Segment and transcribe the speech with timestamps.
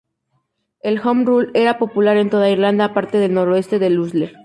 [0.81, 4.39] La "Home Rule" era popular en toda Irlanda, aparte del noreste del Ulster.